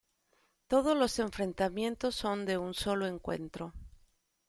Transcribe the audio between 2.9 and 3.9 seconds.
un encuentro.